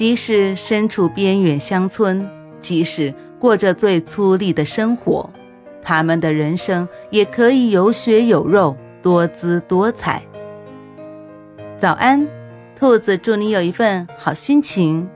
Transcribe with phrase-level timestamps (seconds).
[0.00, 2.26] 即使身处边远乡村，
[2.58, 5.28] 即使过着最粗粝的生活，
[5.82, 10.22] 他们的人生也可以有血有肉，多姿多彩。
[11.76, 12.26] 早安，
[12.74, 15.06] 兔子，祝你有一份好心情。